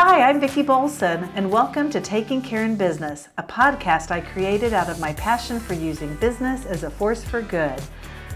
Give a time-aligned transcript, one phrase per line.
[0.00, 4.72] Hi, I'm Vicki Bolson, and welcome to Taking Care in Business, a podcast I created
[4.72, 7.82] out of my passion for using business as a force for good.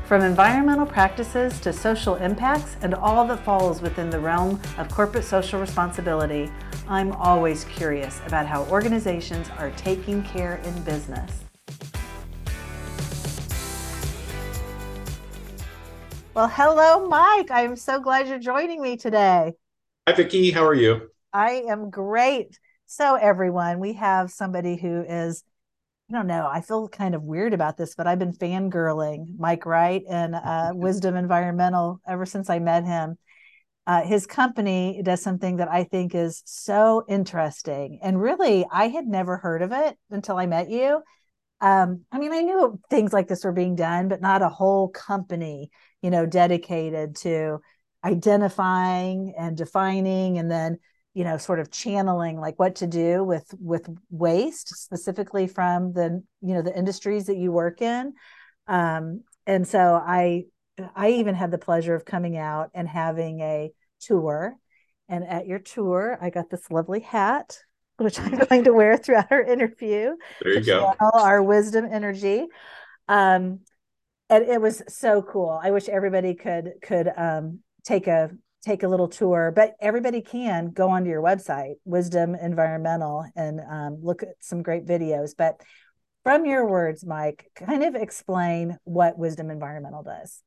[0.04, 5.25] From environmental practices to social impacts and all that falls within the realm of corporate
[5.25, 6.50] social responsibility,
[6.88, 11.44] I'm always curious about how organizations are taking care in business.
[16.34, 17.52] Well, hello, Mike.
[17.52, 19.52] I'm so glad you're joining me today.
[20.08, 20.50] Hi, Vicki.
[20.50, 21.11] How are you?
[21.32, 22.59] I am great.
[22.86, 25.45] So, everyone, we have somebody who is,
[26.11, 29.64] I don't know, I feel kind of weird about this, but I've been fangirling Mike
[29.64, 33.17] Wright and uh, Wisdom Environmental ever since I met him.
[33.87, 37.98] Uh, his company does something that I think is so interesting.
[38.03, 41.03] And really, I had never heard of it until I met you.
[41.61, 44.89] Um, I mean, I knew things like this were being done, but not a whole
[44.89, 45.70] company
[46.03, 47.61] you know dedicated to
[48.05, 50.78] identifying and defining and then
[51.14, 56.23] you know sort of channeling like what to do with with waste specifically from the
[56.41, 58.14] you know the industries that you work in.
[58.67, 60.45] Um and so i
[60.95, 64.56] i even had the pleasure of coming out and having a tour.
[65.09, 67.59] And at your tour i got this lovely hat
[67.98, 70.94] which i'm going to wear throughout our interview there you go.
[71.00, 72.47] our wisdom energy.
[73.09, 73.61] Um
[74.33, 75.61] and it was so cool.
[75.62, 78.31] I wish everybody could could um, take a
[78.63, 83.99] take a little tour, but everybody can go onto your website, Wisdom Environmental, and um,
[84.03, 85.31] look at some great videos.
[85.37, 85.61] But
[86.23, 90.43] from your words, Mike, kind of explain what Wisdom Environmental does.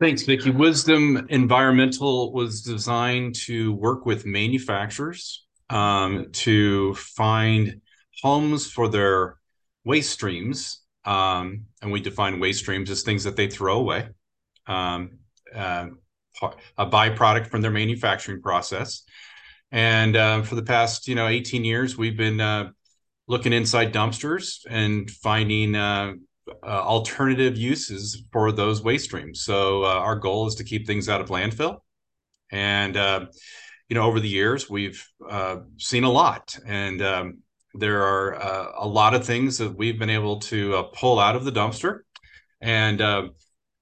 [0.00, 0.50] Thanks, Vicki.
[0.50, 7.80] Wisdom Environmental was designed to work with manufacturers um, to find
[8.22, 9.36] homes for their
[9.84, 14.08] waste streams um, and we define waste streams as things that they throw away,
[14.66, 15.18] um,
[15.54, 15.86] uh,
[16.78, 19.02] a byproduct from their manufacturing process.
[19.72, 22.70] And uh, for the past, you know, 18 years, we've been uh,
[23.28, 26.14] looking inside dumpsters and finding uh,
[26.62, 29.42] uh, alternative uses for those waste streams.
[29.42, 31.78] So uh, our goal is to keep things out of landfill.
[32.50, 32.96] And
[33.88, 35.04] you know, over the years, we've
[35.78, 37.38] seen a lot, and um,
[37.74, 41.36] there are uh, a lot of things that we've been able to uh, pull out
[41.36, 42.00] of the dumpster
[42.60, 43.28] and uh,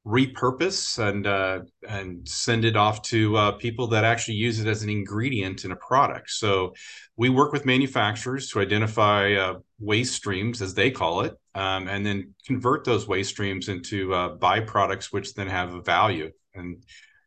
[0.08, 4.82] repurpose and uh, and send it off to uh, people that actually use it as
[4.82, 6.30] an ingredient in a product.
[6.30, 6.72] So
[7.16, 12.06] we work with manufacturers to identify uh, waste streams, as they call it, um, and
[12.06, 14.08] then convert those waste streams into
[14.40, 16.30] byproducts, which then have a value.
[16.54, 16.82] And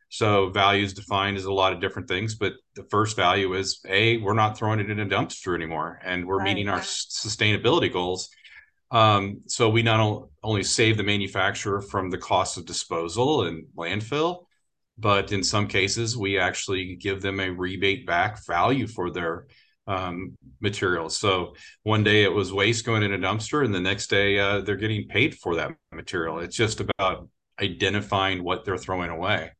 [0.08, 3.80] so value is defined as a lot of different things, but the first value is
[3.88, 6.44] a we're not throwing it in a dumpster anymore, and we're right.
[6.44, 8.28] meeting our sustainability goals.
[8.92, 14.44] Um, so we not only save the manufacturer from the cost of disposal and landfill,
[14.98, 19.46] but in some cases we actually give them a rebate back value for their
[19.86, 21.16] um, materials.
[21.16, 24.60] So one day it was waste going in a dumpster, and the next day uh,
[24.60, 26.40] they're getting paid for that material.
[26.40, 27.28] It's just about
[27.60, 29.50] identifying what they're throwing away.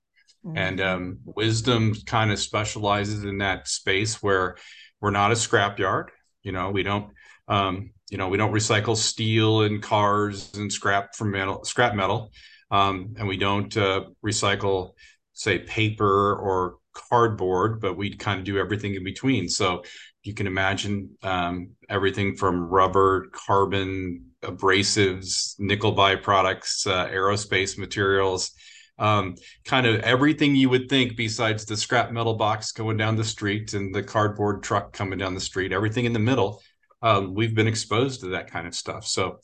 [0.44, 0.58] Mm-hmm.
[0.58, 4.56] And um, wisdom kind of specializes in that space where
[5.00, 6.08] we're not a scrapyard.
[6.42, 7.12] You know, we don't,
[7.48, 12.30] um, you know, we don't recycle steel and cars and scrap from metal, scrap metal,
[12.70, 14.90] um, and we don't uh, recycle,
[15.32, 19.48] say, paper or cardboard, but we kind of do everything in between.
[19.48, 19.82] So
[20.24, 28.52] you can imagine um, everything from rubber, carbon, abrasives, nickel byproducts, uh, aerospace materials
[28.98, 29.34] um,
[29.64, 33.74] kind of everything you would think besides the scrap metal box going down the street
[33.74, 36.62] and the cardboard truck coming down the street, everything in the middle.
[37.02, 39.06] Um, we've been exposed to that kind of stuff.
[39.06, 39.40] So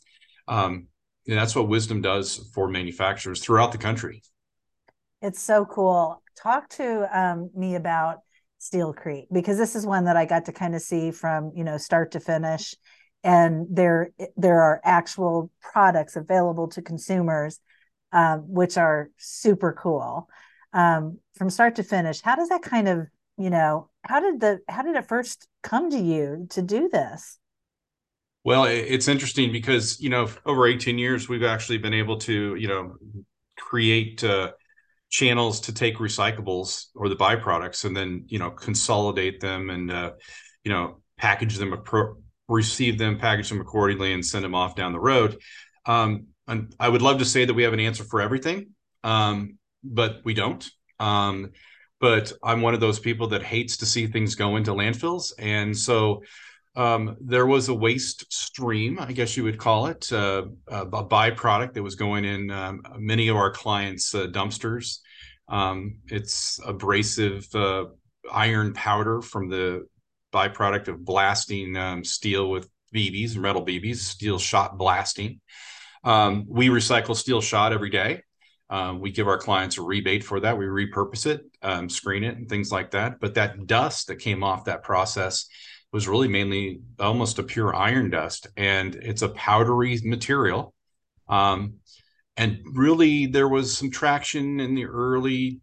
[0.46, 0.86] um,
[1.26, 4.22] that's what wisdom does for manufacturers throughout the country.
[5.20, 6.22] It's so cool.
[6.36, 8.20] Talk to um, me about
[8.60, 11.76] Steelcrete because this is one that I got to kind of see from you know
[11.76, 12.74] start to finish,
[13.24, 17.60] and there there are actual products available to consumers
[18.12, 20.28] um, which are super cool
[20.72, 22.21] um, from start to finish.
[22.21, 23.06] How does that kind of,
[23.36, 27.38] you know, how did the how did it first come to you to do this?
[28.44, 32.68] Well, it's interesting because you know over 18 years we've actually been able to you
[32.68, 32.94] know
[33.58, 34.52] create uh,
[35.10, 40.12] channels to take recyclables or the byproducts and then you know consolidate them and uh,
[40.64, 41.74] you know package them,
[42.48, 45.36] receive them, package them accordingly, and send them off down the road.
[45.84, 48.68] Um, and I would love to say that we have an answer for everything,
[49.04, 50.68] um, but we don't.
[51.00, 51.50] Um,
[52.00, 55.76] but I'm one of those people that hates to see things go into landfills, and
[55.76, 56.22] so
[56.78, 61.72] um, there was a waste stream, I guess you would call it, uh, a byproduct
[61.72, 65.01] that was going in um, many of our clients' uh, dumpsters.
[65.48, 67.86] Um, it's abrasive uh,
[68.33, 69.89] iron powder from the
[70.33, 75.41] byproduct of blasting um, steel with BBs, and metal BBs, steel shot blasting.
[76.04, 78.22] Um, we recycle steel shot every day.
[78.71, 80.57] Um, we give our clients a rebate for that.
[80.57, 83.19] We repurpose it, screen it, and things like that.
[83.19, 85.48] But that dust that came off that process
[85.92, 90.74] was really mainly almost a pure iron dust, and it's a powdery material.
[91.28, 91.74] Um,
[92.36, 95.60] and really, there was some traction in the early,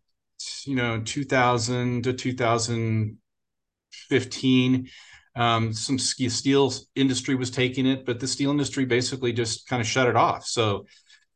[0.65, 4.89] you know, 2000 to 2015
[5.35, 9.87] um, some steel industry was taking it, but the steel industry basically just kind of
[9.87, 10.45] shut it off.
[10.45, 10.85] So,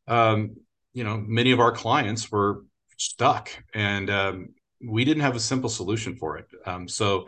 [0.08, 0.56] um,
[0.94, 2.64] you know, many of our clients were
[2.98, 4.50] stuck, and um,
[4.82, 6.46] we didn't have a simple solution for it.
[6.66, 7.28] Um, so,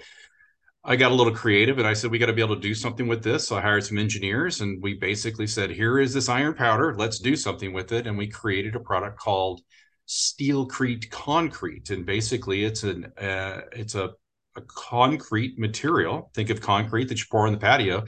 [0.83, 2.73] I got a little creative, and I said we got to be able to do
[2.73, 3.47] something with this.
[3.47, 6.95] So I hired some engineers, and we basically said, "Here is this iron powder.
[6.97, 9.61] Let's do something with it." And we created a product called
[10.07, 14.11] Steelcrete Concrete, and basically, it's an uh, it's a
[14.55, 16.31] a concrete material.
[16.33, 18.05] Think of concrete that you pour on the patio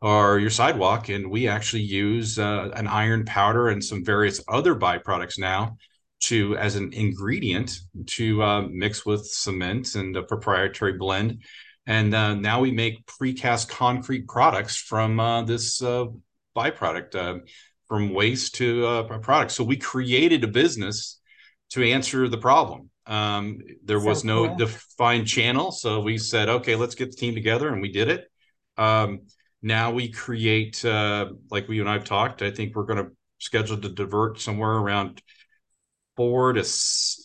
[0.00, 1.08] or your sidewalk.
[1.08, 5.76] And we actually use uh, an iron powder and some various other byproducts now
[6.24, 11.42] to as an ingredient to uh, mix with cement and a proprietary blend.
[11.86, 16.06] And uh, now we make precast concrete products from uh, this uh,
[16.56, 17.40] byproduct, uh,
[17.88, 19.52] from waste to a product.
[19.52, 21.20] So we created a business
[21.70, 22.90] to answer the problem.
[23.06, 24.56] Um, there so was no cool.
[24.56, 28.30] defined channel, so we said, okay, let's get the team together, and we did it.
[28.78, 29.22] Um,
[29.60, 32.42] now we create, uh, like we and I've talked.
[32.42, 35.20] I think we're going to schedule to divert somewhere around
[36.16, 36.64] four to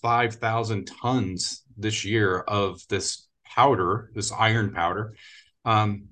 [0.01, 3.26] five thousand tons this year of this
[3.57, 5.15] powder, this iron powder,
[5.65, 6.05] um,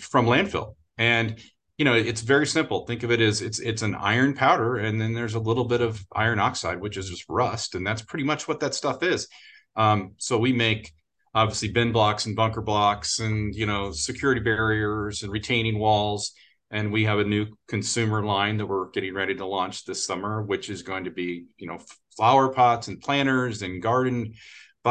[0.00, 0.74] from landfill.
[0.96, 1.38] And
[1.76, 2.84] you know it's very simple.
[2.86, 5.80] Think of it as it's it's an iron powder and then there's a little bit
[5.80, 9.28] of iron oxide which is just rust and that's pretty much what that stuff is.
[9.76, 10.92] Um, so we make
[11.34, 16.32] obviously bin blocks and bunker blocks and you know security barriers and retaining walls.
[16.70, 20.42] And we have a new consumer line that we're getting ready to launch this summer
[20.42, 21.78] which is going to be you know
[22.16, 24.34] flower pots and planters and garden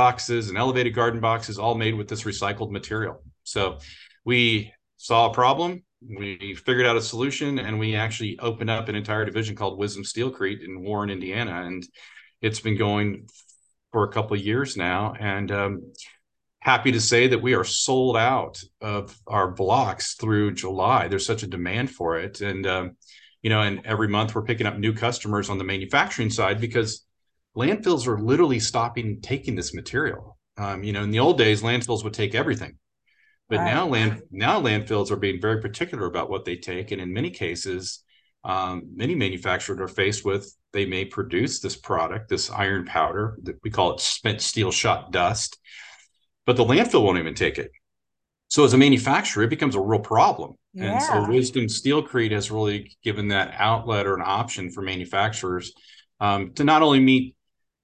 [0.02, 3.62] boxes and elevated garden boxes all made with this recycled material so
[4.26, 8.96] we saw a problem we figured out a solution and we actually opened up an
[8.96, 11.64] entire division called Wisdom Steelcrete in Warren, Indiana.
[11.66, 11.88] And
[12.42, 13.28] it's been going
[13.92, 15.16] for a couple of years now.
[15.20, 15.94] And um,
[16.60, 21.08] happy to say that we are sold out of our blocks through July.
[21.08, 22.42] There's such a demand for it.
[22.42, 22.98] And, um,
[23.42, 27.07] you know, and every month we're picking up new customers on the manufacturing side because
[27.58, 30.38] landfills are literally stopping taking this material.
[30.58, 32.78] Um, you know, in the old days, landfills would take everything
[33.50, 33.74] but right.
[33.74, 37.30] now land now landfills are being very particular about what they take, and in many
[37.30, 38.04] cases,
[38.44, 43.56] um, many manufacturers are faced with they may produce this product, this iron powder that
[43.64, 45.58] we call it spent steel shot dust,
[46.46, 47.72] but the landfill won't even take it.
[48.50, 50.54] So as a manufacturer, it becomes a real problem.
[50.74, 50.92] Yeah.
[50.92, 55.74] And so Wisdom Steelcrete has really given that outlet or an option for manufacturers
[56.20, 57.36] um, to not only meet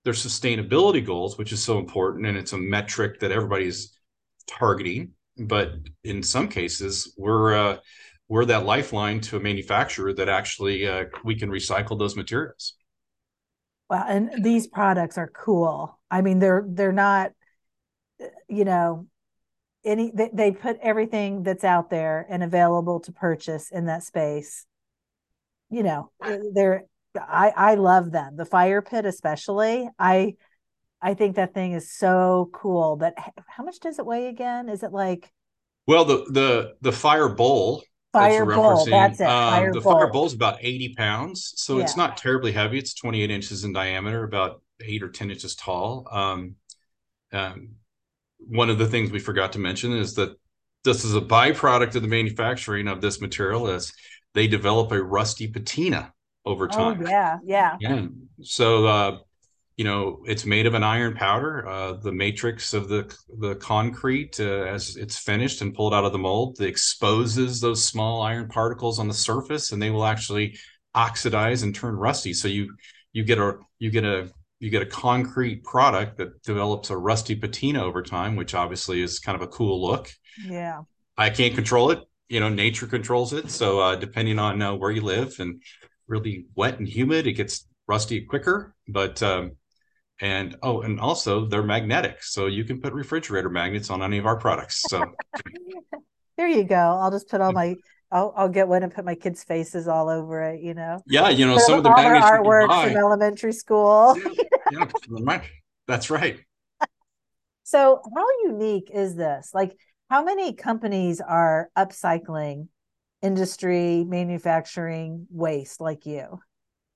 [0.04, 3.98] their sustainability goals, which is so important, and it's a metric that everybody's
[4.48, 5.74] targeting, but
[6.04, 7.78] in some cases we're uh,
[8.28, 12.76] we're that lifeline to a manufacturer that actually uh, we can recycle those materials.
[13.90, 16.00] Well and these products are cool.
[16.10, 17.32] I mean they're they're not
[18.48, 19.08] you know
[19.86, 24.66] any they, they put everything that's out there and available to purchase in that space.
[25.70, 26.12] You know
[26.54, 30.34] they're i i love them the fire pit especially i
[31.04, 32.96] I think that thing is so cool.
[32.96, 33.14] But
[33.46, 34.70] how much does it weigh again?
[34.70, 35.32] Is it like?
[35.86, 37.84] Well, the the the fire bowl.
[38.14, 38.86] Fire bowl.
[38.86, 39.28] That's it.
[39.28, 39.94] Um, the bowl.
[39.94, 41.84] fire bowl is about eighty pounds, so yeah.
[41.84, 42.80] it's not terribly heavy.
[42.80, 46.08] It's twenty eight inches in diameter, about eight or ten inches tall.
[46.10, 46.56] Um,
[47.34, 47.72] um,
[48.38, 50.38] one of the things we forgot to mention is that
[50.86, 53.68] this is a byproduct of the manufacturing of this material.
[53.68, 53.94] Is
[54.34, 56.14] they develop a rusty patina
[56.46, 57.04] over oh, time.
[57.04, 57.78] Oh, yeah, yeah.
[57.80, 58.08] Yeah.
[58.42, 59.18] So uh,
[59.78, 64.40] you know it's made of an iron powder uh, the matrix of the the concrete
[64.40, 69.00] uh, as it's finished and pulled out of the mold exposes those small iron particles
[69.00, 70.58] on the surface and they will actually
[70.94, 72.74] oxidize and turn rusty so you
[73.14, 77.36] you get a you get a you get a concrete product that develops a rusty
[77.36, 80.12] patina over time which obviously is kind of a cool look
[80.46, 80.82] yeah
[81.18, 84.92] i can't control it you know nature controls it so uh, depending on uh, where
[84.92, 85.64] you live and
[86.08, 89.52] really wet and humid it gets rusty quicker but um,
[90.22, 94.26] and oh and also they're magnetic so you can put refrigerator magnets on any of
[94.26, 95.04] our products so
[96.38, 97.76] there you go i'll just put all my
[98.14, 100.62] I'll, I'll get one and put my kids' faces all over it.
[100.62, 101.02] You know.
[101.08, 104.16] Yeah, you know some of the magnets artwork from elementary school.
[104.72, 105.42] Yeah, yeah,
[105.88, 106.40] that's right.
[107.64, 109.52] So, how unique is this?
[109.54, 109.76] Like,
[110.10, 112.68] how many companies are upcycling
[113.24, 116.40] industry, manufacturing waste like you?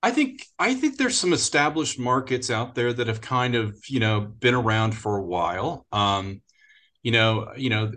[0.02, 3.98] I think I think there's some established markets out there that have kind of you
[3.98, 5.86] know been around for a while.
[5.90, 6.42] Um,
[7.02, 7.90] you know, you know,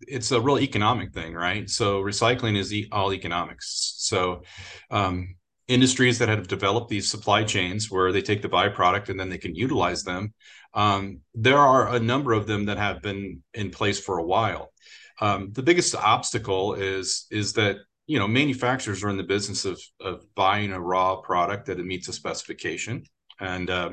[0.00, 1.68] it's a real economic thing, right?
[1.68, 3.94] So recycling is all economics.
[3.98, 4.42] So
[4.90, 5.36] um,
[5.68, 9.38] industries that have developed these supply chains where they take the byproduct and then they
[9.38, 10.32] can utilize them.
[10.74, 14.72] Um, there are a number of them that have been in place for a while.
[15.20, 19.80] Um, the biggest obstacle is is that you know manufacturers are in the business of
[20.00, 23.04] of buying a raw product that it meets a specification,
[23.40, 23.90] and uh,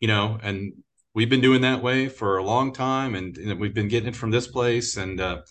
[0.00, 0.72] you know, and
[1.14, 4.16] we've been doing that way for a long time, and, and we've been getting it
[4.16, 5.42] from this place, and uh,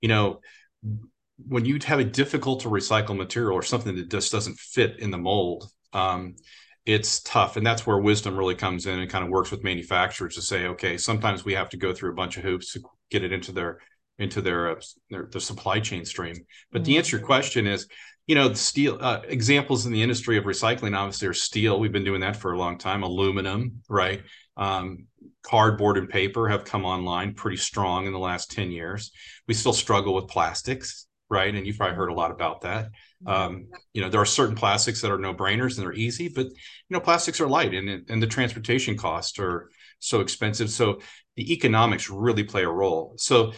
[0.00, 0.40] you know
[1.48, 5.10] when you have a difficult to recycle material or something that just doesn't fit in
[5.10, 6.34] the mold, um,
[6.86, 7.56] it's tough.
[7.56, 10.66] And that's where wisdom really comes in and kind of works with manufacturers to say,
[10.68, 13.52] okay, sometimes we have to go through a bunch of hoops to get it into
[13.52, 13.80] their
[14.18, 14.80] into their, uh,
[15.10, 16.36] their the supply chain stream.
[16.72, 16.86] But mm-hmm.
[16.86, 17.26] the answer to your mm-hmm.
[17.26, 17.88] question is,
[18.26, 21.78] you know, the steel uh, examples in the industry of recycling obviously are steel.
[21.78, 23.04] We've been doing that for a long time.
[23.04, 24.22] Aluminum, right?
[24.56, 25.06] Um,
[25.42, 29.12] cardboard and paper have come online pretty strong in the last 10 years.
[29.46, 31.54] We still struggle with plastics right?
[31.54, 32.90] And you've probably heard a lot about that.
[33.26, 36.46] Um, you know, there are certain plastics that are no brainers and they're easy, but
[36.46, 36.54] you
[36.90, 40.70] know, plastics are light and and the transportation costs are so expensive.
[40.70, 41.00] So
[41.36, 43.14] the economics really play a role.
[43.16, 43.52] So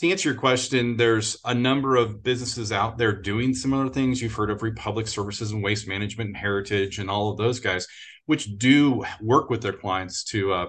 [0.00, 4.20] to answer your question, there's a number of businesses out there doing similar things.
[4.20, 7.86] You've heard of Republic Services and Waste Management and Heritage and all of those guys,
[8.26, 10.66] which do work with their clients to uh,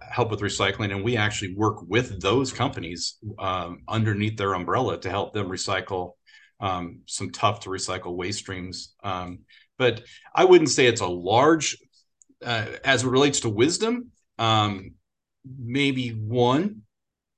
[0.00, 0.92] help with recycling.
[0.92, 6.12] And we actually work with those companies um, underneath their umbrella to help them recycle
[6.60, 8.94] um, some tough to recycle waste streams.
[9.02, 9.40] Um,
[9.78, 10.02] but
[10.34, 11.76] i wouldn't say it's a large
[12.44, 14.92] uh, as it relates to wisdom um,
[15.58, 16.82] maybe one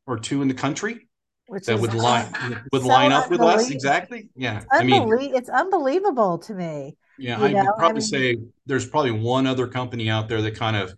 [0.07, 1.06] or two in the country
[1.49, 2.27] Which that would line
[2.73, 7.41] would so line up with us exactly yeah i mean it's unbelievable to me yeah
[7.41, 7.61] i know?
[7.61, 8.37] would probably I mean, say
[8.67, 10.93] there's probably one other company out there that kind of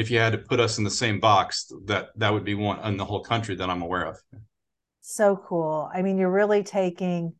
[0.00, 2.80] if you had to put us in the same box, that that would be one
[2.86, 4.16] in the whole country that I'm aware of.
[5.02, 5.90] So cool.
[5.92, 7.34] I mean, you're really taking,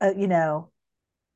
[0.00, 0.70] uh, you know,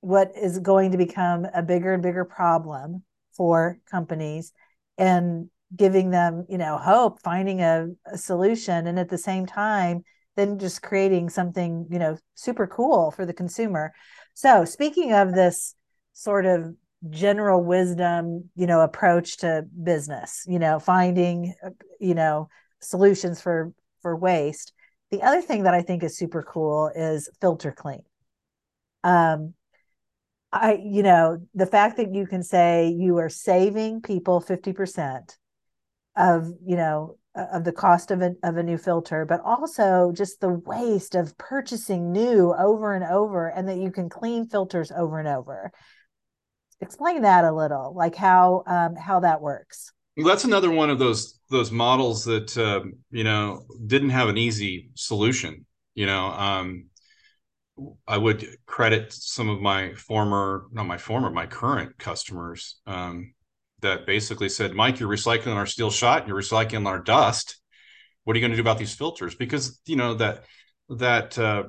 [0.00, 3.02] what is going to become a bigger and bigger problem
[3.32, 4.52] for companies
[4.98, 10.02] and giving them, you know, hope, finding a, a solution, and at the same time,
[10.36, 13.92] then just creating something, you know, super cool for the consumer.
[14.34, 15.74] So, speaking of this
[16.12, 16.74] sort of
[17.10, 21.54] general wisdom you know approach to business you know finding
[22.00, 22.48] you know
[22.80, 24.72] solutions for for waste
[25.10, 28.02] the other thing that i think is super cool is filter clean
[29.02, 29.52] um
[30.50, 35.36] i you know the fact that you can say you are saving people 50%
[36.16, 40.40] of you know of the cost of a, of a new filter but also just
[40.40, 45.18] the waste of purchasing new over and over and that you can clean filters over
[45.18, 45.72] and over.
[46.80, 49.92] Explain that a little like how um, how that works.
[50.16, 54.38] Well, that's another one of those those models that uh, you know didn't have an
[54.38, 56.86] easy solution you know um,
[58.06, 63.33] i would credit some of my former not my former my current customers um,
[63.84, 67.60] that basically said mike you're recycling our steel shot you're recycling our dust
[68.24, 70.44] what are you going to do about these filters because you know that
[70.88, 71.64] that uh,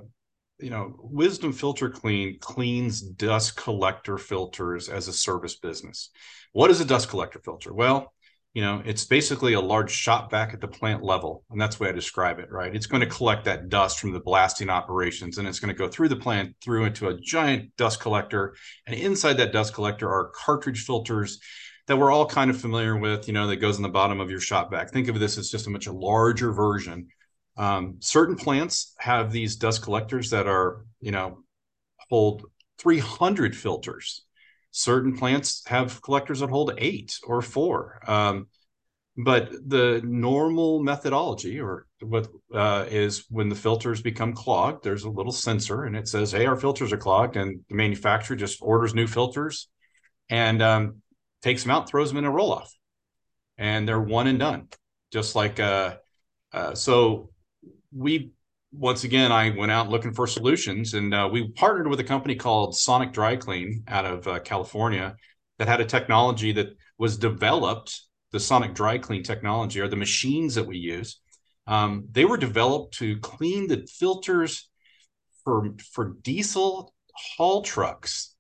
[0.60, 6.12] you know, Wisdom Filter Clean cleans dust collector filters as a service business.
[6.54, 7.74] What is a dust collector filter?
[7.74, 8.14] Well,
[8.54, 11.44] you know, it's basically a large shop vac at the plant level.
[11.50, 12.74] And that's the way I describe it, right?
[12.74, 15.90] It's going to collect that dust from the blasting operations and it's going to go
[15.90, 18.56] through the plant through into a giant dust collector.
[18.88, 21.42] And inside that dust collector are cartridge filters
[21.88, 24.30] that we're all kind of familiar with, you know, that goes in the bottom of
[24.32, 24.92] your shop vac.
[24.92, 27.08] Think of this as just a much larger version
[27.58, 31.40] um, certain plants have these dust collectors that are, you know,
[32.10, 32.46] hold
[32.80, 34.26] 300 filters.
[34.72, 38.02] Certain plants have collectors that hold eight or four.
[38.08, 38.48] Um,
[39.18, 45.10] but the normal methodology, or what uh, is when the filters become clogged, there's a
[45.10, 48.94] little sensor and it says, "Hey, our filters are clogged," and the manufacturer just orders
[48.94, 49.70] new filters
[50.30, 51.02] and um,
[51.46, 52.74] takes them out, throws them in a roll off,
[53.58, 54.68] and they're one and done.
[55.14, 55.98] Just like uh,
[56.52, 57.30] uh, so,
[57.94, 58.32] we
[58.72, 62.36] once again, I went out looking for solutions, and uh, we partnered with a company
[62.36, 65.16] called Sonic Dry Clean out of uh, California
[65.60, 68.02] that had a technology that was developed.
[68.32, 71.22] The Sonic Dry Clean technology, or the machines that we use,
[71.68, 74.68] um, they were developed to clean the filters
[75.44, 78.35] for for diesel haul trucks,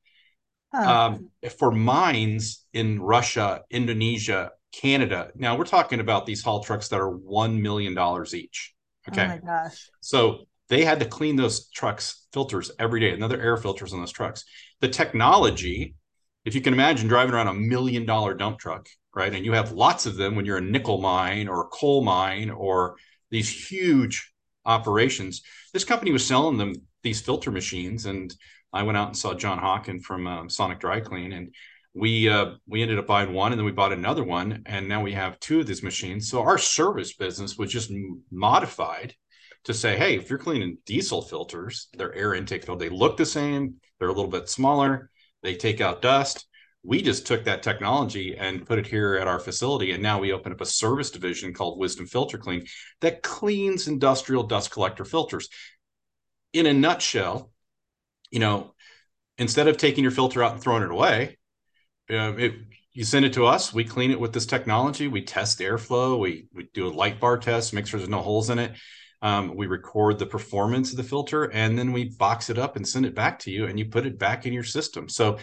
[0.84, 5.32] um, for mines in Russia, Indonesia, Canada.
[5.36, 7.98] Now we're talking about these haul trucks that are $1 million
[8.34, 8.74] each.
[9.10, 9.24] Okay.
[9.24, 9.90] Oh my gosh.
[10.02, 14.12] So they had to clean those trucks filters every day, another air filters on those
[14.12, 14.44] trucks.
[14.82, 15.96] The technology,
[16.44, 19.34] if you can imagine driving around a million dollar dump truck, right?
[19.34, 22.50] And you have lots of them when you're a nickel mine or a coal mine
[22.50, 22.96] or
[23.32, 24.32] these huge
[24.66, 25.42] operations.
[25.74, 28.34] This company was selling them these filter machines, and
[28.76, 31.56] I went out and saw John Hawken from um, Sonic Dry Clean, and
[31.94, 35.02] we uh, we ended up buying one, and then we bought another one, and now
[35.02, 36.30] we have two of these machines.
[36.30, 37.90] So our service business was just
[38.30, 39.16] modified
[39.64, 43.26] to say, hey, if you're cleaning diesel filters, their air intake filter, they look the
[43.26, 45.10] same, they're a little bit smaller,
[45.42, 46.46] they take out dust.
[46.84, 50.34] We just took that technology and put it here at our facility, and now we
[50.34, 52.66] open up a service division called Wisdom Filter Clean
[53.00, 55.48] that cleans industrial dust collector filters.
[56.52, 57.52] In a nutshell,
[58.32, 58.74] you know,
[59.38, 61.38] instead of taking your filter out and throwing it away,
[62.10, 62.54] uh, it,
[62.94, 63.74] you send it to us.
[63.74, 65.08] We clean it with this technology.
[65.08, 66.20] We test airflow.
[66.20, 68.74] We we do a light bar test, make sure there's no holes in it.
[69.22, 72.88] Um, we record the performance of the filter, and then we box it up and
[72.88, 75.10] send it back to you, and you put it back in your system.
[75.10, 75.40] So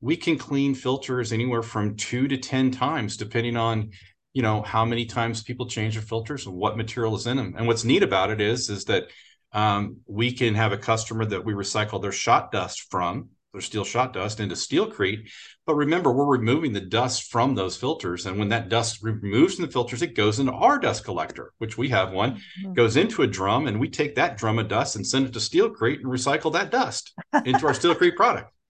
[0.00, 3.90] we can clean filters anywhere from two to ten times, depending on
[4.32, 7.54] you know how many times people change their filters and what material is in them.
[7.56, 9.08] And what's neat about it is is that
[9.52, 13.84] um, we can have a customer that we recycle their shot dust from their steel
[13.84, 15.30] shot dust into Steelcrete.
[15.64, 18.26] But remember, we're removing the dust from those filters.
[18.26, 21.78] And when that dust removes from the filters, it goes into our dust collector, which
[21.78, 22.74] we have one, mm-hmm.
[22.74, 25.38] goes into a drum, and we take that drum of dust and send it to
[25.38, 28.52] Steelcrete and recycle that dust into our Steelcrete product.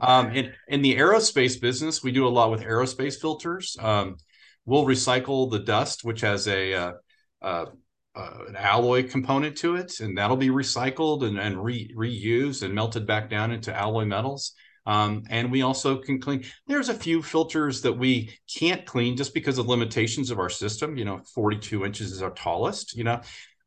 [0.00, 3.76] Um, in, in the aerospace business, we do a lot with aerospace filters.
[3.80, 4.16] Um,
[4.64, 6.92] we'll recycle the dust, which has a uh,
[7.40, 7.64] uh,
[8.14, 12.74] uh, an alloy component to it, and that'll be recycled and, and re- reused and
[12.74, 14.52] melted back down into alloy metals.
[14.84, 16.44] Um, and we also can clean.
[16.66, 20.96] There's a few filters that we can't clean just because of limitations of our system.
[20.96, 22.96] You know, 42 inches is our tallest.
[22.96, 23.20] You know,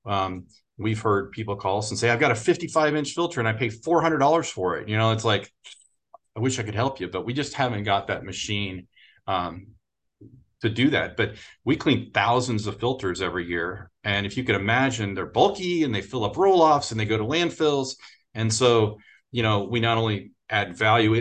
[0.06, 0.48] um,
[0.78, 3.54] we've heard people call us and say, "I've got a 55 inch filter and I
[3.54, 5.50] pay $400 for it." You know, it's like,
[6.36, 8.88] I wish I could help you, but we just haven't got that machine
[9.26, 9.68] um,
[10.62, 11.16] to do that.
[11.16, 13.90] But we clean thousands of filters every year.
[14.06, 17.06] And if you could imagine, they're bulky and they fill up roll offs and they
[17.06, 17.96] go to landfills.
[18.36, 19.00] And so,
[19.32, 21.14] you know, we not only add value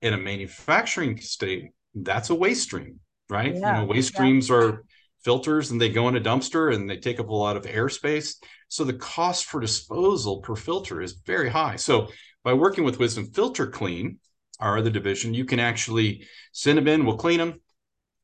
[0.00, 3.54] in a manufacturing state, that's a waste stream, right?
[3.54, 4.16] Yeah, you know, waste yeah.
[4.16, 4.84] streams are
[5.24, 8.36] filters and they go in a dumpster and they take up a lot of airspace.
[8.68, 11.76] So the cost for disposal per filter is very high.
[11.76, 12.08] So
[12.44, 14.20] by working with Wisdom Filter Clean,
[14.60, 17.60] our other division, you can actually send them in, we'll clean them,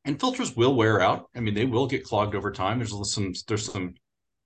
[0.05, 1.29] and filters will wear out.
[1.35, 2.79] I mean, they will get clogged over time.
[2.79, 3.95] There's some there's some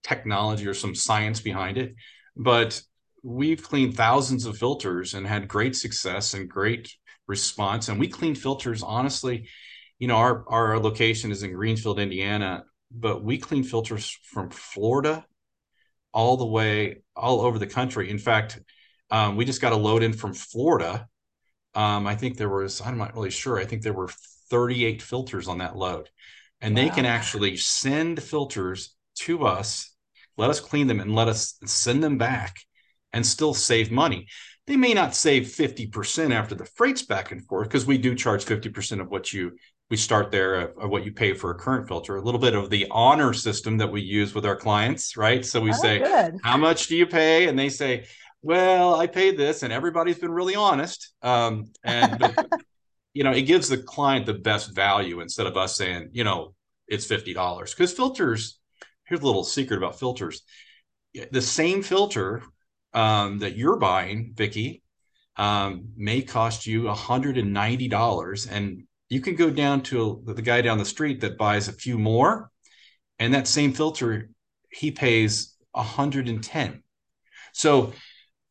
[0.04, 1.96] technology or some science behind it,
[2.36, 2.82] but
[3.24, 6.94] we've cleaned thousands of filters and had great success and great
[7.28, 7.89] response.
[7.89, 9.48] And we clean filters honestly.
[9.98, 15.26] You know, our our location is in Greenfield, Indiana, but we clean filters from Florida
[16.13, 18.10] all the way all over the country.
[18.10, 18.60] In fact,
[19.12, 21.08] um, we just got a load in from Florida.
[21.76, 23.58] Um, I think there was I'm not really sure.
[23.58, 24.10] I think there were
[24.49, 26.10] 38 filters on that load.
[26.62, 26.84] And wow.
[26.84, 29.93] they can actually send filters to us,
[30.38, 32.58] let us clean them, and let us send them back
[33.13, 34.27] and still save money.
[34.67, 38.45] They may not save 50% after the freight's back and forth because we do charge
[38.45, 39.53] 50% of what you
[39.89, 42.55] we start there of, of, what you pay for a current filter a little bit
[42.55, 45.99] of the honor system that we use with our clients right so we oh, say
[45.99, 46.38] good.
[46.43, 48.05] how much do you pay and they say
[48.41, 52.47] well i paid this and everybody's been really honest um, and but,
[53.15, 56.54] you know, it gives the client the best value instead of us saying, you know,
[56.86, 57.71] it's $50.
[57.71, 58.60] Because filters,
[59.06, 60.41] here's a little secret about filters.
[61.32, 62.43] The same filter
[62.93, 64.84] um, that you're buying, Vicki,
[65.38, 68.51] um, may cost you $190.
[68.51, 71.97] And you can go down to the guy down the street that buys a few
[71.97, 72.51] more,
[73.17, 74.30] and that same filter,
[74.69, 76.84] he pays 110.
[77.54, 77.93] So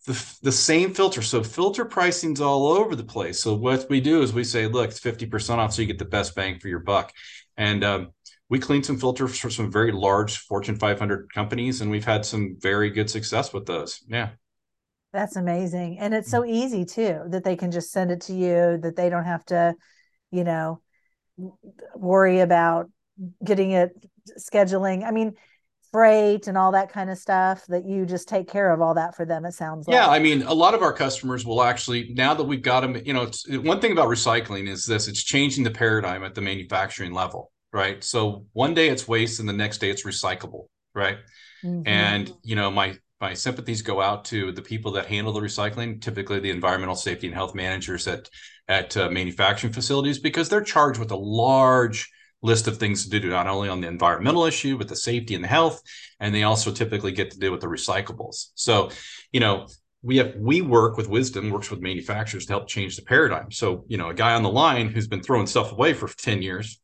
[0.06, 1.22] the, the same filter.
[1.22, 3.42] So filter pricing's all over the place.
[3.42, 6.04] So what we do is we say, look, it's 50% off so you get the
[6.04, 7.12] best bang for your buck.
[7.56, 8.12] And um,
[8.48, 12.56] we clean some filters for some very large Fortune 500 companies, and we've had some
[12.60, 14.02] very good success with those.
[14.08, 14.30] Yeah.
[15.12, 15.98] That's amazing.
[16.00, 19.08] And it's so easy too that they can just send it to you, that they
[19.08, 19.74] don't have to,
[20.32, 20.80] you know,
[21.94, 22.90] worry about
[23.42, 23.90] getting it
[24.38, 25.06] scheduling.
[25.06, 25.34] I mean,
[25.94, 29.14] freight and all that kind of stuff that you just take care of all that
[29.14, 32.12] for them it sounds like yeah i mean a lot of our customers will actually
[32.14, 33.30] now that we've got them you know
[33.60, 38.02] one thing about recycling is this it's changing the paradigm at the manufacturing level right?
[38.04, 41.18] So one day it's waste and the next day it's recyclable right?
[41.64, 41.88] Mm-hmm.
[41.88, 46.00] and you know my my sympathies go out to the people that handle the recycling
[46.00, 48.28] typically the environmental safety and health managers at
[48.68, 52.10] at uh, manufacturing facilities because they're charged with a large
[52.44, 55.42] list of things to do, not only on the environmental issue, but the safety and
[55.42, 55.80] the health.
[56.20, 58.50] And they also typically get to deal with the recyclables.
[58.54, 58.90] So,
[59.32, 59.66] you know,
[60.02, 63.84] we have we work with wisdom works with manufacturers to help change the paradigm so
[63.88, 66.78] you know a guy on the line who's been throwing stuff away for 10 years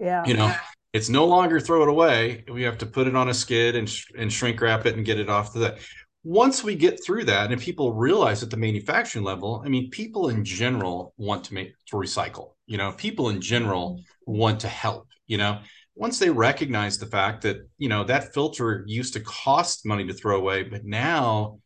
[0.00, 0.52] yeah you know
[0.92, 3.88] it's no longer throw it away we have to put it on a skid and,
[3.88, 5.78] sh- and shrink wrap it and get it off that
[6.24, 10.30] once we get through that and people realize at the manufacturing level i mean people
[10.30, 15.06] in general want to make to recycle you know people in general want to help
[15.26, 15.60] you know
[15.94, 20.14] once they recognize the fact that you know that filter used to cost money to
[20.14, 21.58] throw away but now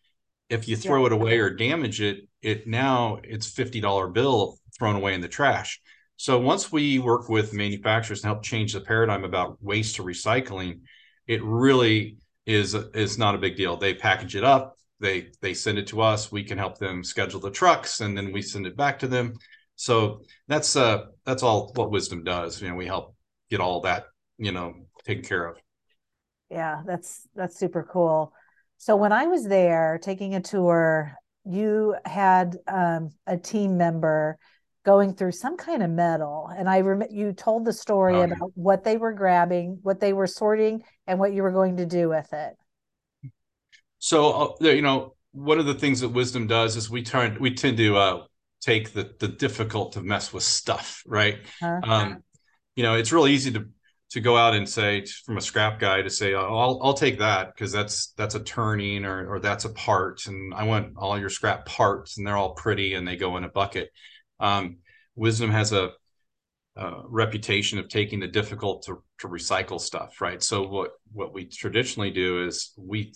[0.51, 1.07] if you throw yeah.
[1.07, 5.81] it away or damage it it now it's $50 bill thrown away in the trash
[6.17, 10.81] so once we work with manufacturers and help change the paradigm about waste to recycling
[11.29, 12.17] it really
[12.49, 13.77] is is not a big deal.
[13.77, 14.77] They package it up.
[15.01, 16.33] They they send it to us.
[16.33, 19.35] We can help them schedule the trucks and then we send it back to them.
[19.77, 22.61] So that's uh that's all what wisdom does.
[22.61, 23.15] You know we help
[23.51, 24.07] get all that
[24.39, 25.59] you know taken care of.
[26.51, 28.33] Yeah that's that's super cool.
[28.79, 34.39] So when I was there taking a tour, you had um, a team member
[34.89, 38.53] going through some kind of metal, and I remember you told the story oh, about
[38.55, 42.09] what they were grabbing, what they were sorting, and what you were going to do
[42.09, 42.55] with it.
[43.99, 47.53] So uh, you know, one of the things that wisdom does is we turn we
[47.53, 48.23] tend to uh,
[48.63, 51.37] take the the difficult to mess with stuff, right?
[51.61, 51.81] Uh-huh.
[51.83, 52.25] Um,
[52.75, 53.67] you know, it's really easy to
[54.13, 57.19] to go out and say from a scrap guy to say oh, I'll I'll take
[57.19, 61.19] that because that's that's a turning or or that's a part and I want all
[61.19, 63.91] your scrap parts and they're all pretty and they go in a bucket.
[64.41, 64.79] Um,
[65.17, 65.91] Wisdom has a,
[66.77, 70.43] a, reputation of taking the difficult to, to recycle stuff, right?
[70.43, 73.13] So what what we traditionally do is we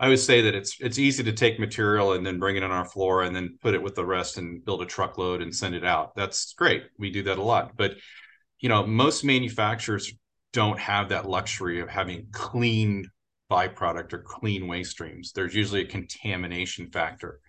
[0.00, 2.70] I would say that it's it's easy to take material and then bring it on
[2.70, 5.74] our floor and then put it with the rest and build a truckload and send
[5.74, 6.14] it out.
[6.16, 6.84] That's great.
[6.98, 7.96] We do that a lot, but
[8.60, 10.12] you know, most manufacturers
[10.52, 13.08] don't have that luxury of having clean
[13.50, 15.32] byproduct or clean waste streams.
[15.32, 17.40] There's usually a contamination factor.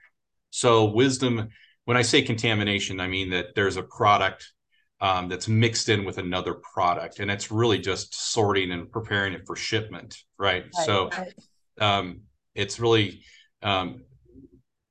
[0.52, 1.50] So, wisdom,
[1.90, 4.54] when I say contamination, I mean that there's a product
[5.02, 9.42] um, that's mixed in with another product, and it's really just sorting and preparing it
[9.48, 10.66] for shipment, right?
[10.66, 11.34] right so, right.
[11.82, 12.22] Um,
[12.54, 13.24] it's really
[13.64, 14.04] um,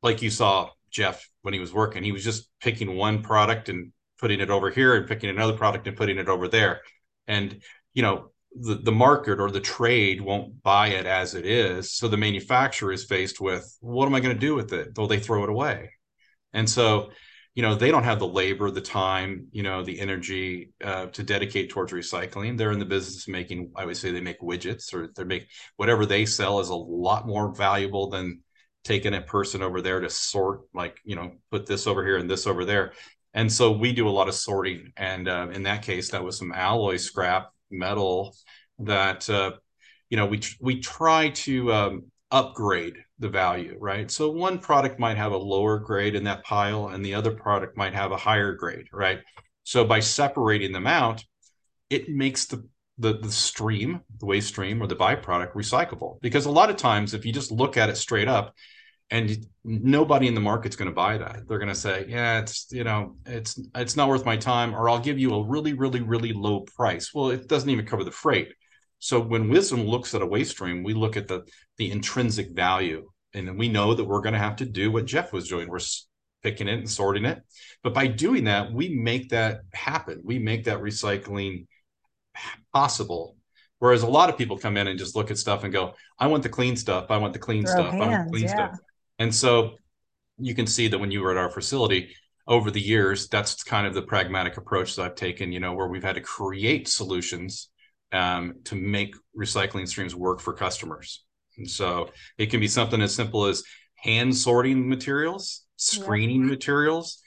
[0.02, 3.92] like you saw Jeff when he was working, he was just picking one product and
[4.18, 6.80] putting it over here and picking another product and putting it over there.
[7.28, 7.60] And,
[7.94, 11.92] you know, the, the market or the trade won't buy it as it is.
[11.92, 14.88] So the manufacturer is faced with what am I going to do with it?
[14.96, 15.90] Well, they throw it away.
[16.52, 17.10] And so,
[17.54, 21.22] you know, they don't have the labor, the time, you know, the energy uh, to
[21.22, 22.56] dedicate towards recycling.
[22.56, 26.06] They're in the business making, I would say they make widgets or they make whatever
[26.06, 28.42] they sell is a lot more valuable than
[28.84, 32.30] taking a person over there to sort like, you know, put this over here and
[32.30, 32.92] this over there.
[33.34, 34.92] And so we do a lot of sorting.
[34.96, 38.36] And uh, in that case, that was some alloy scrap metal
[38.78, 39.52] that, uh,
[40.10, 44.10] you know, we, we try to um, upgrade the value, right?
[44.10, 47.76] So one product might have a lower grade in that pile and the other product
[47.76, 49.20] might have a higher grade, right?
[49.64, 51.24] So by separating them out,
[51.90, 52.66] it makes the
[53.00, 56.20] the, the stream, the waste stream or the byproduct recyclable.
[56.20, 58.56] Because a lot of times, if you just look at it straight up,
[59.10, 62.66] and nobody in the market's going to buy that they're going to say yeah it's
[62.70, 66.00] you know it's it's not worth my time or i'll give you a really really
[66.00, 68.52] really low price well it doesn't even cover the freight
[68.98, 71.42] so when wisdom looks at a waste stream we look at the
[71.76, 75.32] the intrinsic value and we know that we're going to have to do what jeff
[75.32, 75.80] was doing we're
[76.42, 77.42] picking it and sorting it
[77.82, 81.66] but by doing that we make that happen we make that recycling
[82.72, 83.36] possible
[83.78, 86.26] Whereas a lot of people come in and just look at stuff and go, I
[86.26, 87.06] want the clean stuff.
[87.10, 87.92] I want the clean Throw stuff.
[87.92, 88.54] Hands, I want the clean yeah.
[88.54, 88.78] stuff.
[89.18, 89.76] And so
[90.38, 92.14] you can see that when you were at our facility
[92.46, 95.86] over the years, that's kind of the pragmatic approach that I've taken, you know, where
[95.86, 97.68] we've had to create solutions
[98.12, 101.24] um, to make recycling streams work for customers.
[101.56, 103.62] And so it can be something as simple as
[103.96, 106.50] hand sorting materials, screening yeah.
[106.50, 107.20] materials,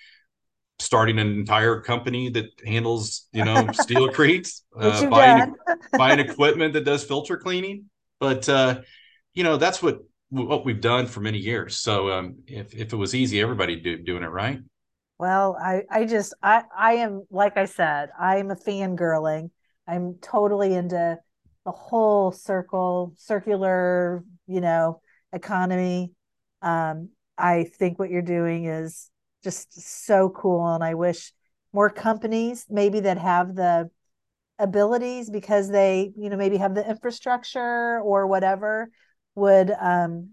[0.80, 5.56] starting an entire company that handles, you know, Steelcrete, uh, buying,
[5.98, 7.86] buying equipment that does filter cleaning.
[8.20, 8.82] But, uh,
[9.34, 10.00] you know, that's what
[10.32, 11.78] what we've done for many years.
[11.78, 14.60] So um, if if it was easy, everybody do, doing it right.
[15.20, 19.52] Well, I I just I I am like I said, I'm a fangirling.
[19.88, 21.20] I'm totally into
[21.66, 25.02] the whole circle circular, you know,
[25.34, 26.12] economy.
[26.62, 29.10] Um, I think what you're doing is
[29.44, 31.34] just so cool, and I wish
[31.74, 33.90] more companies maybe that have the
[34.60, 38.92] abilities because they you know maybe have the infrastructure or whatever
[39.34, 40.30] would um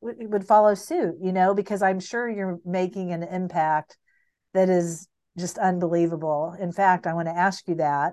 [0.00, 3.98] would follow suit you know because i'm sure you're making an impact
[4.54, 8.12] that is just unbelievable in fact i want to ask you that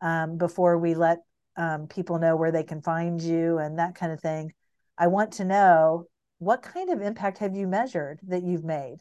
[0.00, 1.18] um, before we let
[1.56, 4.52] um, people know where they can find you and that kind of thing,
[4.96, 6.06] I want to know
[6.38, 8.98] what kind of impact have you measured that you've made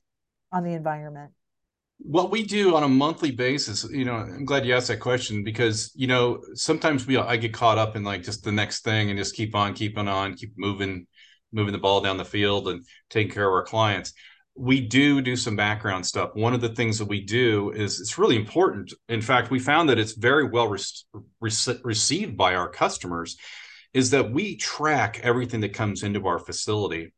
[0.52, 1.32] on the environment?
[2.00, 3.84] what we do on a monthly basis.
[3.90, 7.54] You know i'm glad you asked that question because you know sometimes we i get
[7.54, 10.54] caught up in like just the next thing and just keep on keeping on keep
[10.58, 11.06] moving
[11.52, 14.14] moving the ball down the field and taking care of our clients
[14.60, 18.18] we do do some background stuff one of the things that we do is it's
[18.18, 23.38] really important in fact we found that it's very well re- received by our customers
[23.94, 27.14] is that we track everything that comes into our facility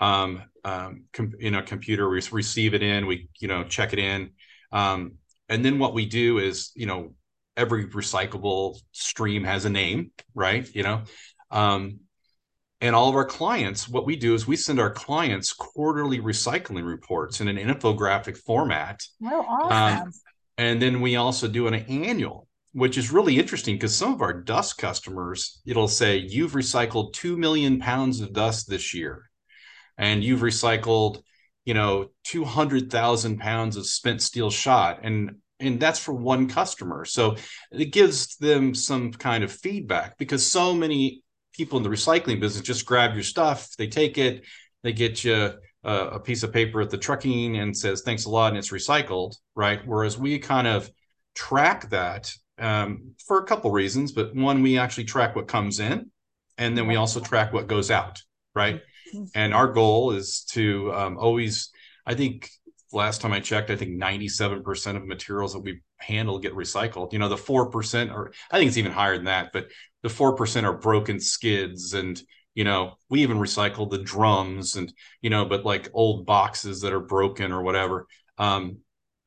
[0.00, 3.98] um, um, com- you know, computer, we receive it in, we, you know, check it
[3.98, 4.30] in.
[4.72, 5.14] Um,
[5.48, 7.14] and then what we do is, you know,
[7.56, 10.68] every recyclable stream has a name, right?
[10.74, 11.02] You know,
[11.50, 12.00] um,
[12.84, 16.86] and all of our clients, what we do is we send our clients quarterly recycling
[16.86, 19.00] reports in an infographic format.
[19.24, 20.02] Oh, awesome.
[20.02, 20.12] Um,
[20.58, 24.34] and then we also do an annual, which is really interesting because some of our
[24.34, 29.30] dust customers, it'll say, you've recycled 2 million pounds of dust this year
[29.96, 31.22] and you've recycled
[31.64, 37.36] you know 200,000 pounds of spent steel shot and and that's for one customer so
[37.72, 41.23] it gives them some kind of feedback because so many
[41.54, 44.44] people in the recycling business just grab your stuff they take it
[44.82, 45.52] they get you
[45.84, 48.70] a, a piece of paper at the trucking and says thanks a lot and it's
[48.70, 49.80] recycled right?
[49.86, 50.90] Whereas we kind of
[51.34, 56.10] track that um, for a couple reasons but one we actually track what comes in
[56.58, 58.20] and then we also track what goes out
[58.54, 58.80] right?
[59.34, 61.70] And our goal is to um, always,
[62.06, 62.50] I think
[62.94, 67.12] last time I checked, I think 97% of materials that we handle get recycled.
[67.12, 69.68] You know, the 4%, or I think it's even higher than that, but
[70.02, 72.20] the 4% are broken skids and,
[72.54, 76.92] you know, we even recycle the drums and, you know, but like old boxes that
[76.92, 78.06] are broken or whatever.
[78.38, 78.78] Um,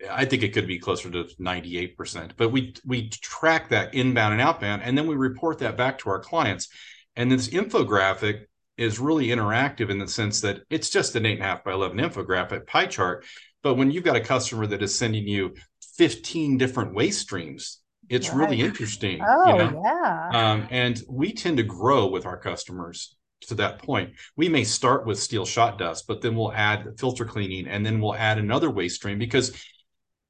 [0.09, 4.41] I think it could be closer to 98%, but we we track that inbound and
[4.41, 6.69] outbound, and then we report that back to our clients.
[7.15, 8.45] And this infographic
[8.77, 11.73] is really interactive in the sense that it's just an eight and a half by
[11.73, 13.25] 11 infographic pie chart.
[13.63, 15.55] But when you've got a customer that is sending you
[15.97, 18.37] 15 different waste streams, it's right.
[18.37, 19.19] really interesting.
[19.27, 19.81] Oh, you know?
[19.83, 20.29] yeah.
[20.31, 24.11] Um, and we tend to grow with our customers to that point.
[24.35, 27.99] We may start with steel shot dust, but then we'll add filter cleaning and then
[27.99, 29.51] we'll add another waste stream because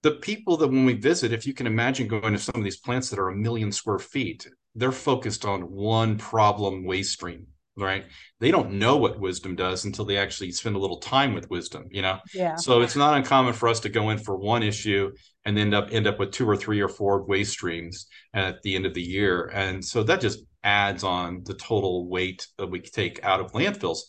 [0.03, 2.77] the people that when we visit, if you can imagine going to some of these
[2.77, 8.05] plants that are a million square feet, they're focused on one problem waste stream right?
[8.39, 11.87] They don't know what wisdom does until they actually spend a little time with wisdom
[11.91, 12.19] you know?
[12.33, 12.55] Yeah.
[12.55, 15.11] So it's not uncommon for us to go in for one issue
[15.45, 18.75] and end up end up with two or three or four waste streams at the
[18.75, 19.49] end of the year.
[19.53, 23.99] And so that just adds on the total weight that we take out of landfills.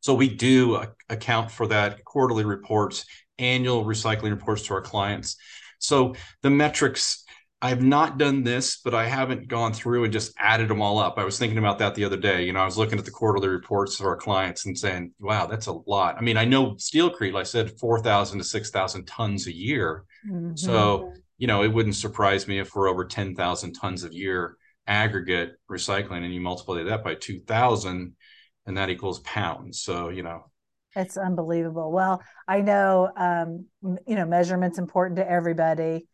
[0.00, 3.04] So we do account for that quarterly reports
[3.38, 5.36] annual recycling reports to our clients.
[5.78, 7.24] So the metrics
[7.62, 11.18] I've not done this, but I haven't gone through and just added them all up.
[11.18, 12.42] I was thinking about that the other day.
[12.44, 15.44] You know, I was looking at the quarterly reports of our clients and saying, wow,
[15.44, 16.16] that's a lot.
[16.16, 20.04] I mean, I know Steelcrete, like I said, 4,000 to 6,000 tons a year.
[20.26, 20.56] Mm-hmm.
[20.56, 25.52] So, you know, it wouldn't surprise me if we're over 10,000 tons a year aggregate
[25.70, 28.16] recycling and you multiply that by 2,000
[28.66, 29.82] and that equals pounds.
[29.82, 30.46] So, you know,
[30.96, 31.92] it's unbelievable.
[31.92, 33.66] Well, I know, um,
[34.06, 36.08] you know, measurement's important to everybody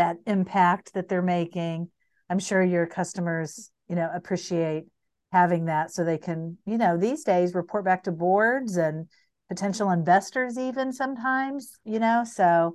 [0.00, 1.86] that impact that they're making
[2.30, 4.84] i'm sure your customers you know appreciate
[5.30, 9.06] having that so they can you know these days report back to boards and
[9.50, 12.74] potential investors even sometimes you know so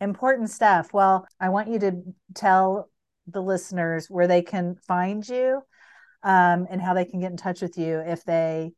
[0.00, 0.92] important stuff.
[0.92, 1.92] Well i want you to
[2.34, 2.90] tell
[3.28, 5.60] the listeners where they can find you
[6.24, 8.72] um, and how they can get in touch with you if they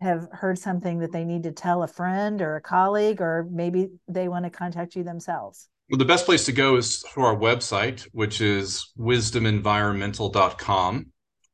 [0.00, 3.88] have heard something that they need to tell a friend or a colleague or maybe
[4.06, 7.36] they want to contact you themselves well, the best place to go is to our
[7.36, 11.06] website, which is wisdomenvironmental.com.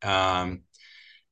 [0.03, 0.61] Um,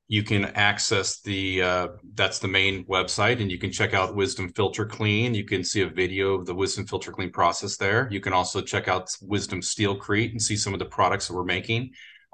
[0.09, 4.51] you can access the uh, that's the main website, and you can check out Wisdom
[4.53, 5.35] Filter Clean.
[5.35, 8.09] You can see a video of the Wisdom Filter Clean process there.
[8.11, 11.45] You can also check out Wisdom Steelcrete and see some of the products that we're
[11.45, 11.91] making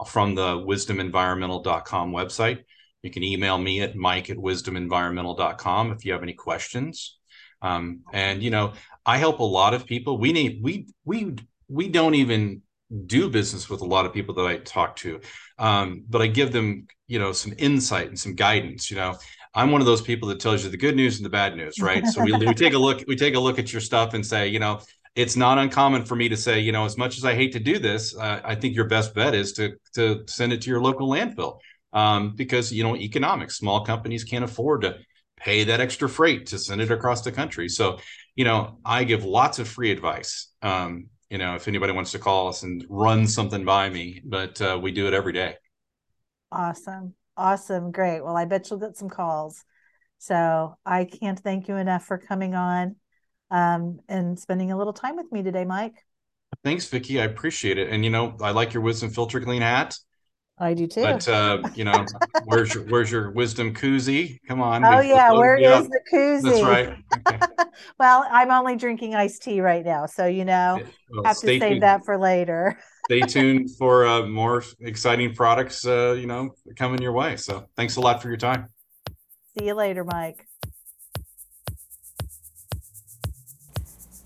[0.07, 2.61] from the wisdomenvironmental.com website.
[3.03, 7.17] You can email me at mike at wisdomenvironmental.com if you have any questions.
[7.63, 8.73] Um, and you know,
[9.07, 10.19] I help a lot of people.
[10.19, 11.37] We need we we
[11.69, 12.63] we don't even
[13.07, 15.21] do business with a lot of people that I talk to,
[15.59, 18.91] um, but I give them you know some insight and some guidance.
[18.91, 19.17] You know,
[19.55, 21.81] I'm one of those people that tells you the good news and the bad news,
[21.81, 22.07] right?
[22.07, 24.49] so we, we take a look we take a look at your stuff and say,
[24.49, 24.81] you know,
[25.15, 27.61] it's not uncommon for me to say, you know, as much as I hate to
[27.61, 30.81] do this, uh, I think your best bet is to to send it to your
[30.81, 31.59] local landfill
[31.93, 34.99] um, because you know economics, small companies can't afford to
[35.37, 37.69] pay that extra freight to send it across the country.
[37.69, 37.99] So,
[38.41, 40.49] you know, I give lots of free advice.
[40.63, 44.59] Um, you know, if anybody wants to call us and run something by me, but
[44.63, 45.57] uh, we do it every day.
[46.51, 47.13] Awesome.
[47.37, 47.93] Awesome.
[47.93, 48.23] Great.
[48.23, 49.63] Well, I bet you'll get some calls.
[50.17, 52.97] So I can't thank you enough for coming on
[53.51, 56.03] um, and spending a little time with me today, Mike.
[56.65, 57.21] Thanks, Vicki.
[57.21, 57.91] I appreciate it.
[57.91, 59.99] And you know, I like your wisdom filter clean hat.
[60.61, 61.03] I do too.
[61.03, 62.05] But uh, you know,
[62.45, 64.39] where's your where's your wisdom koozie?
[64.47, 64.85] Come on.
[64.85, 66.43] Oh yeah, where is the koozie?
[66.43, 66.97] That's right.
[67.27, 67.65] Okay.
[67.99, 70.79] well, I'm only drinking iced tea right now, so you know,
[71.11, 71.83] well, have to save tuned.
[71.83, 72.79] that for later.
[73.07, 75.87] stay tuned for uh, more exciting products.
[75.87, 77.37] Uh, you know, coming your way.
[77.37, 78.69] So thanks a lot for your time.
[79.59, 80.47] See you later, Mike.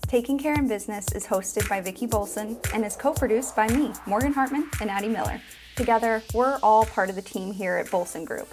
[0.07, 4.33] Taking Care in Business is hosted by Vicki Bolson and is co-produced by me, Morgan
[4.33, 5.41] Hartman, and Addie Miller.
[5.75, 8.47] Together, we're all part of the team here at Bolson Group.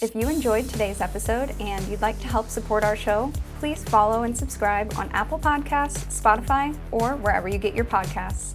[0.00, 4.22] If you enjoyed today's episode and you'd like to help support our show, please follow
[4.22, 8.54] and subscribe on Apple Podcasts, Spotify, or wherever you get your podcasts.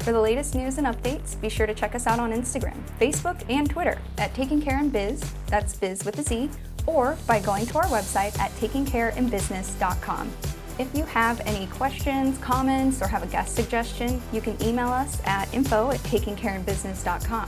[0.00, 3.40] For the latest news and updates, be sure to check us out on Instagram, Facebook,
[3.48, 6.50] and Twitter at Taking Care in Biz, that's biz with a Z,
[6.86, 10.55] or by going to our website at takingcareinbusiness.com.
[10.78, 15.18] If you have any questions, comments, or have a guest suggestion, you can email us
[15.24, 17.46] at info at takingcareinbusiness.com.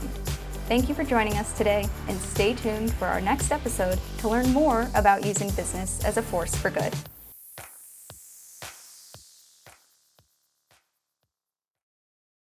[0.67, 4.51] Thank you for joining us today, and stay tuned for our next episode to learn
[4.51, 6.93] more about using business as a force for good.